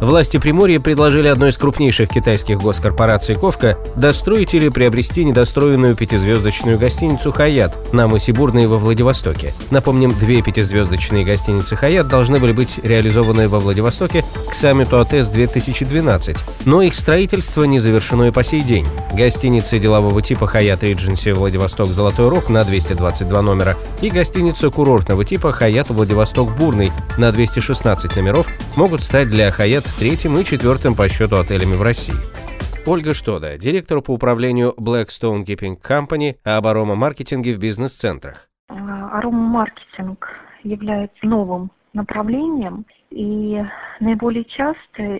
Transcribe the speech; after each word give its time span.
Власти 0.00 0.38
Приморья 0.38 0.80
предложили 0.80 1.28
одной 1.28 1.50
из 1.50 1.56
крупнейших 1.56 2.08
китайских 2.08 2.58
госкорпораций 2.58 3.36
«Ковка» 3.36 3.78
достроить 3.96 4.52
или 4.52 4.68
приобрести 4.68 5.24
недостроенную 5.24 5.94
пятизвездочную 5.94 6.78
гостиницу 6.78 7.30
«Хаят» 7.30 7.92
на 7.92 8.08
мысе 8.08 8.32
Бурной 8.32 8.66
во 8.66 8.78
Владивостоке. 8.78 9.54
Напомним, 9.70 10.12
две 10.18 10.42
пятизвездочные 10.42 11.24
гостиницы 11.24 11.76
«Хаят» 11.76 12.08
должны 12.08 12.40
были 12.40 12.52
быть 12.52 12.78
реализованы 12.82 13.48
во 13.48 13.60
Владивостоке 13.60 14.24
к 14.50 14.54
саммиту 14.54 15.00
АТС-2012, 15.00 16.38
но 16.64 16.82
их 16.82 16.96
строительство 16.96 17.64
не 17.64 17.78
завершено 17.78 18.24
и 18.24 18.30
по 18.32 18.42
сей 18.42 18.62
день. 18.62 18.86
Гостиницы 19.12 19.78
делового 19.78 20.20
типа 20.22 20.46
«Хаят 20.48 20.82
Редженси 20.82 21.30
Владивосток 21.30 21.90
Золотой 21.90 22.28
Рог» 22.28 22.48
на 22.48 22.64
222 22.64 23.42
номера 23.42 23.76
и 24.02 24.10
гостиница 24.10 24.70
курортного 24.70 25.24
типа 25.24 25.52
«Хаят 25.52 25.88
Владивосток 25.88 26.54
Бурный» 26.56 26.90
на 27.16 27.30
216 27.30 28.16
номеров 28.16 28.48
могут 28.74 29.02
стать 29.02 29.28
для 29.28 29.50
«Хаят» 29.52 29.83
третьим 29.98 30.38
и 30.38 30.44
четвертым 30.44 30.94
по 30.94 31.08
счету 31.08 31.36
отелями 31.36 31.76
в 31.76 31.82
России. 31.82 32.14
Ольга 32.86 33.14
Штода, 33.14 33.56
директор 33.56 34.00
по 34.02 34.12
управлению 34.12 34.74
Blackstone 34.78 35.44
Keeping 35.44 35.80
Company 35.80 36.36
об 36.44 36.66
арома-маркетинге 36.66 37.54
в 37.54 37.58
бизнес-центрах. 37.58 38.48
Арома-маркетинг 38.68 40.28
является 40.62 41.26
новым 41.26 41.70
направлением, 41.94 42.84
и 43.10 43.62
наиболее 44.00 44.44
часто 44.44 45.02
э, 45.02 45.18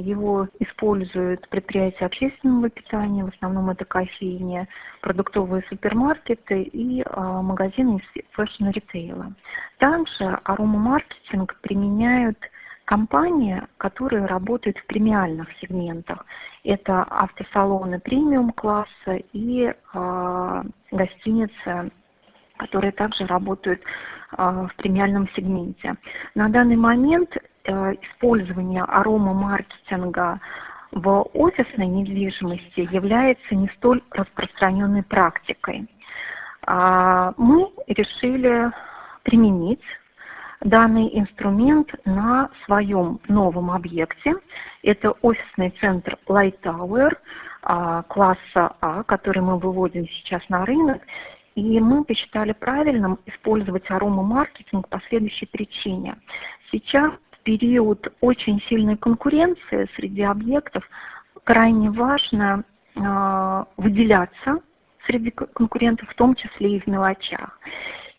его 0.00 0.48
используют 0.58 1.46
предприятия 1.50 2.06
общественного 2.06 2.70
питания, 2.70 3.24
в 3.24 3.28
основном 3.28 3.68
это 3.70 3.84
кофейни, 3.84 4.66
продуктовые 5.02 5.62
супермаркеты 5.68 6.62
и 6.62 7.02
э, 7.02 7.20
магазины 7.42 8.02
fashion-ритейла. 8.32 9.34
Также 9.78 10.38
аромамаркетинг 10.44 11.56
применяют 11.60 12.38
компании, 12.86 13.62
которые 13.78 14.24
работают 14.26 14.78
в 14.78 14.86
премиальных 14.86 15.48
сегментах. 15.60 16.24
Это 16.64 17.02
автосалоны 17.02 18.00
премиум 18.00 18.52
класса 18.52 19.16
и 19.32 19.72
э, 19.72 20.62
гостиницы, 20.92 21.90
которые 22.56 22.92
также 22.92 23.26
работают 23.26 23.80
э, 23.82 23.86
в 24.38 24.70
премиальном 24.76 25.28
сегменте. 25.36 25.96
На 26.34 26.48
данный 26.48 26.76
момент 26.76 27.36
э, 27.36 27.94
использование 28.02 28.84
аромамаркетинга 28.84 30.40
в 30.92 31.28
офисной 31.34 31.88
недвижимости 31.88 32.88
является 32.92 33.54
не 33.54 33.68
столь 33.76 34.02
распространенной 34.12 35.02
практикой. 35.02 35.86
Мы 36.68 37.70
решили 37.86 38.72
применить 39.22 39.82
данный 40.60 41.08
инструмент 41.18 41.92
на 42.04 42.50
своем 42.64 43.20
новом 43.28 43.70
объекте. 43.70 44.34
Это 44.82 45.12
офисный 45.22 45.70
центр 45.80 46.16
Light 46.28 46.58
Tower 46.62 47.16
а, 47.62 48.02
класса 48.04 48.76
А, 48.80 49.02
который 49.04 49.42
мы 49.42 49.58
выводим 49.58 50.08
сейчас 50.08 50.42
на 50.48 50.64
рынок. 50.64 51.02
И 51.54 51.80
мы 51.80 52.04
посчитали 52.04 52.52
правильным 52.52 53.18
использовать 53.26 53.90
аромамаркетинг 53.90 54.88
по 54.88 55.00
следующей 55.08 55.46
причине. 55.46 56.16
Сейчас 56.70 57.12
период 57.44 58.12
очень 58.20 58.60
сильной 58.68 58.96
конкуренции 58.96 59.88
среди 59.96 60.22
объектов 60.22 60.84
крайне 61.44 61.90
важно 61.90 62.64
э, 62.94 63.64
выделяться 63.76 64.58
среди 65.06 65.30
конкурентов, 65.30 66.08
в 66.10 66.14
том 66.14 66.34
числе 66.34 66.76
и 66.76 66.80
в 66.80 66.86
мелочах. 66.88 67.58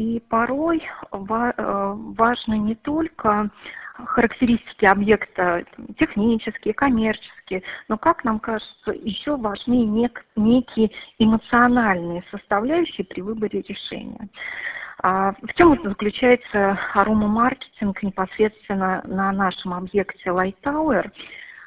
И 0.00 0.18
порой 0.30 0.78
э, 0.78 1.16
важно 1.18 2.54
не 2.54 2.74
только 2.74 3.50
характеристики 3.92 4.86
объекта 4.86 5.62
технические, 5.98 6.72
коммерческие, 6.72 7.62
но, 7.86 7.98
как 7.98 8.24
нам 8.24 8.40
кажется, 8.40 8.92
еще 8.92 9.36
важнее 9.36 9.84
нек, 9.84 10.24
некие 10.36 10.90
эмоциональные 11.18 12.24
составляющие 12.30 13.04
при 13.04 13.20
выборе 13.20 13.60
решения. 13.60 14.30
А 15.02 15.32
в 15.32 15.52
чем 15.58 15.74
это 15.74 15.90
заключается 15.90 16.78
аромамаркетинг 16.94 18.02
непосредственно 18.02 19.02
на 19.04 19.32
нашем 19.32 19.74
объекте 19.74 20.30
Light 20.30 20.56
Tower? 20.64 21.10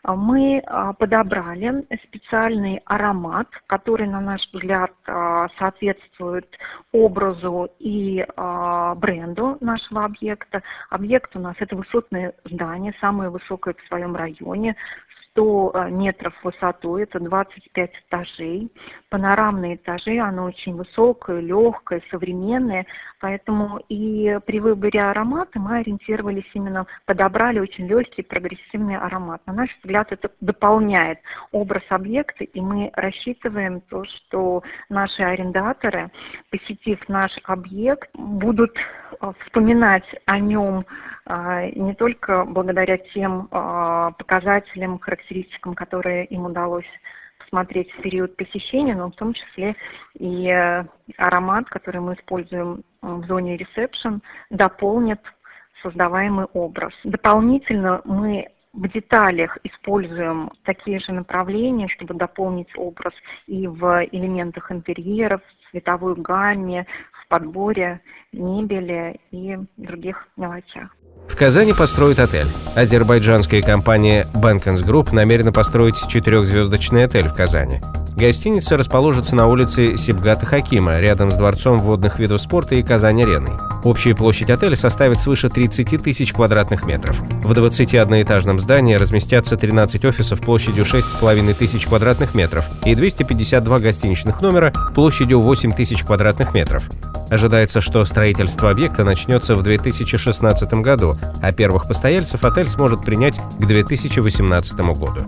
Мы 0.06 0.60
а, 0.66 0.94
подобрали 0.94 1.86
специальный 2.08 2.82
аромат, 2.86 3.48
который, 3.68 4.08
на 4.08 4.20
наш 4.20 4.42
взгляд, 4.52 4.92
а, 5.08 5.48
соответствует 5.58 6.48
образу 6.92 7.70
и 7.80 8.26
а, 8.36 8.96
бренду 8.96 9.58
нашего 9.62 10.04
объекта. 10.04 10.62
Объект 10.90 11.36
у 11.36 11.40
нас 11.40 11.56
это 11.60 11.76
высотное 11.76 12.34
здание, 12.44 12.94
самое 13.00 13.30
высокое 13.30 13.76
в 13.76 13.88
своем 13.88 14.16
районе, 14.16 14.76
100 15.34 15.72
э, 15.74 15.90
метров 15.90 16.34
в 16.42 16.46
высоту, 16.46 16.98
это 16.98 17.20
25 17.20 17.92
этажей. 18.08 18.72
Панорамные 19.10 19.76
этажи, 19.76 20.18
оно 20.20 20.46
очень 20.46 20.76
высокое, 20.76 21.40
легкое, 21.40 22.02
современное, 22.10 22.86
поэтому 23.20 23.80
и 23.90 24.40
при 24.46 24.60
выборе 24.60 25.02
аромата 25.02 25.60
мы 25.60 25.80
ориентировались 25.80 26.50
именно, 26.54 26.86
подобрали 27.06 27.60
очень 27.60 27.88
легкий 27.88 28.22
прогрессивный 28.22 28.98
аромат. 28.98 29.42
На 29.46 29.54
наш 29.54 29.70
взгляд, 29.78 30.12
это 30.12 30.30
дополняет 30.40 31.20
образ 31.52 31.84
объекта, 31.90 32.44
и 32.44 32.62
мы 32.62 32.92
рассчитываем 32.94 33.82
то, 33.82 34.04
что 34.06 34.64
наши 34.90 35.24
арендаторы, 35.24 36.12
посетив 36.52 37.00
наш 37.10 37.32
объект, 37.44 38.10
будут 38.14 38.76
э, 38.78 39.32
вспоминать 39.46 40.06
о 40.26 40.40
нем 40.40 40.86
э, 41.26 41.72
не 41.76 41.94
только 41.96 42.46
благодаря 42.46 42.98
тем 42.98 43.48
показателям, 43.48 45.00
характеристикам, 45.00 45.23
характеристикам, 45.24 45.74
которые 45.74 46.26
им 46.26 46.46
удалось 46.46 46.86
посмотреть 47.40 47.92
в 47.92 48.02
период 48.02 48.36
посещения, 48.36 48.96
но 48.96 49.12
в 49.12 49.16
том 49.16 49.34
числе 49.34 49.76
и 50.18 50.48
э, 50.48 50.86
аромат, 51.18 51.68
который 51.70 52.02
мы 52.02 52.14
используем 52.16 52.84
в 53.02 53.26
зоне 53.26 53.58
ресепшн, 53.58 54.22
дополнит 54.50 55.20
создаваемый 55.82 56.46
образ. 56.54 56.94
Дополнительно 57.04 58.02
мы 58.06 58.48
в 58.74 58.88
деталях 58.92 59.58
используем 59.64 60.52
такие 60.66 61.00
же 61.00 61.12
направления, 61.12 61.88
чтобы 61.90 62.16
дополнить 62.16 62.70
образ 62.76 63.14
и 63.48 63.68
в 63.68 64.06
элементах 64.12 64.72
интерьеров, 64.72 65.42
в 65.42 65.72
цветовой 65.72 66.16
гамме, 66.16 66.88
в 67.24 67.28
подборе 67.28 68.02
мебели 68.32 69.20
и 69.32 69.58
других 69.78 70.28
мелочах. 70.38 70.90
В 71.30 71.38
Казани 71.38 71.74
построят 71.78 72.20
отель. 72.20 72.48
Азербайджанская 72.76 73.62
компания 73.62 74.26
Bankens 74.36 74.84
Group 74.86 75.14
намерена 75.14 75.52
построить 75.52 75.96
четырехзвездочный 76.10 77.06
отель 77.06 77.30
в 77.30 77.34
Казани. 77.34 77.78
Гостиница 78.24 78.78
расположится 78.78 79.36
на 79.36 79.48
улице 79.48 79.98
Сибгата 79.98 80.46
Хакима, 80.46 80.98
рядом 81.02 81.30
с 81.30 81.36
Дворцом 81.36 81.78
водных 81.78 82.20
видов 82.20 82.40
спорта 82.40 82.76
и 82.76 82.82
Казань-ареной. 82.82 83.52
Общая 83.84 84.16
площадь 84.16 84.50
отеля 84.50 84.78
составит 84.78 85.20
свыше 85.20 85.50
30 85.50 86.02
тысяч 86.02 86.32
квадратных 86.32 86.86
метров. 86.86 87.20
В 87.44 87.52
21-этажном 87.52 88.62
здании 88.62 88.96
разместятся 88.96 89.58
13 89.58 90.06
офисов 90.06 90.40
площадью 90.40 90.86
6,5 90.86 91.54
тысяч 91.54 91.86
квадратных 91.86 92.34
метров 92.34 92.64
и 92.86 92.96
252 92.96 93.80
гостиничных 93.80 94.42
номера 94.42 94.72
площадью 94.96 95.42
8 95.42 95.74
тысяч 95.74 96.02
квадратных 96.04 96.54
метров. 96.54 96.90
Ожидается, 97.30 97.82
что 97.82 98.06
строительство 98.06 98.70
объекта 98.70 99.04
начнется 99.04 99.54
в 99.54 99.64
2016 99.64 100.74
году, 100.76 101.18
а 101.42 101.52
первых 101.52 101.90
постояльцев 101.90 102.46
отель 102.46 102.68
сможет 102.68 103.04
принять 103.04 103.38
к 103.60 103.66
2018 103.66 104.80
году. 104.80 105.28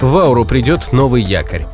В 0.00 0.16
Ауру 0.16 0.46
придет 0.46 0.90
новый 0.94 1.22
якорь. 1.22 1.66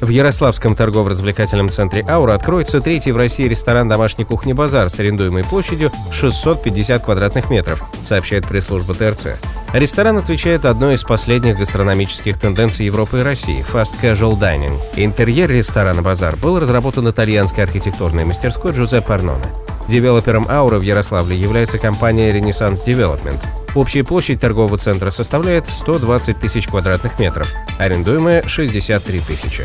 В 0.00 0.08
Ярославском 0.08 0.74
торгово-развлекательном 0.74 1.68
центре 1.68 2.02
«Аура» 2.08 2.32
откроется 2.34 2.80
третий 2.80 3.12
в 3.12 3.18
России 3.18 3.46
ресторан 3.46 3.86
домашней 3.86 4.24
кухни 4.24 4.54
«Базар» 4.54 4.88
с 4.88 4.98
арендуемой 4.98 5.44
площадью 5.44 5.90
650 6.10 7.04
квадратных 7.04 7.50
метров, 7.50 7.82
сообщает 8.02 8.48
пресс-служба 8.48 8.94
ТРЦ. 8.94 9.38
Ресторан 9.74 10.16
отвечает 10.16 10.64
одной 10.64 10.94
из 10.94 11.02
последних 11.02 11.58
гастрономических 11.58 12.38
тенденций 12.38 12.86
Европы 12.86 13.20
и 13.20 13.22
России– 13.22 13.62
fast 13.72 13.92
casual 14.02 14.40
dining. 14.40 14.80
Интерьер 14.96 15.50
ресторана 15.50 16.00
«Базар» 16.00 16.34
был 16.36 16.58
разработан 16.58 17.10
итальянской 17.10 17.62
архитектурной 17.62 18.24
мастерской 18.24 18.72
Джузеппе 18.72 19.12
Арноне. 19.12 19.44
Девелопером 19.86 20.46
«Аура» 20.48 20.78
в 20.78 20.82
Ярославле 20.82 21.36
является 21.36 21.76
компания 21.76 22.32
«Ренессанс 22.32 22.82
Development». 22.86 23.40
Общая 23.74 24.02
площадь 24.02 24.40
торгового 24.40 24.78
центра 24.78 25.10
составляет 25.10 25.66
120 25.68 26.38
тысяч 26.40 26.66
квадратных 26.66 27.18
метров, 27.20 27.48
арендуемая 27.78 28.42
63 28.46 29.20
тысячи. 29.20 29.64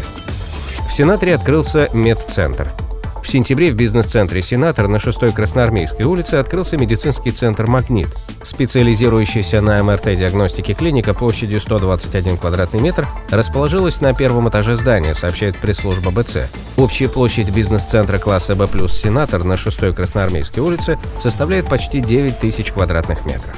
В 0.87 0.93
Сенаторе 0.93 1.35
открылся 1.35 1.89
медцентр. 1.91 2.71
В 3.23 3.27
сентябре 3.27 3.71
в 3.71 3.75
бизнес-центре 3.75 4.43
«Сенатор» 4.43 4.87
на 4.87 4.97
6-й 4.97 5.31
Красноармейской 5.33 6.05
улице 6.05 6.35
открылся 6.35 6.77
медицинский 6.77 7.31
центр 7.31 7.65
«Магнит». 7.65 8.07
Специализирующаяся 8.43 9.61
на 9.61 9.81
МРТ-диагностике 9.83 10.75
клиника 10.75 11.15
площадью 11.15 11.59
121 11.59 12.37
квадратный 12.37 12.81
метр 12.81 13.07
расположилась 13.31 13.99
на 13.99 14.13
первом 14.13 14.47
этаже 14.49 14.75
здания, 14.75 15.15
сообщает 15.15 15.57
пресс-служба 15.57 16.11
БЦ. 16.11 16.51
Общая 16.77 17.09
площадь 17.09 17.49
бизнес-центра 17.49 18.19
класса 18.19 18.53
«Б+» 18.53 18.67
«Сенатор» 18.87 19.43
на 19.43 19.53
6-й 19.53 19.91
Красноармейской 19.91 20.61
улице 20.61 20.99
составляет 21.19 21.67
почти 21.67 22.01
9 22.01 22.39
тысяч 22.39 22.71
квадратных 22.71 23.25
метров. 23.25 23.57